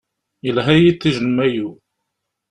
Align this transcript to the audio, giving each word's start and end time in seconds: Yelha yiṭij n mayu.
Yelha 0.45 0.73
yiṭij 0.77 1.17
n 1.21 1.27
mayu. 1.35 1.69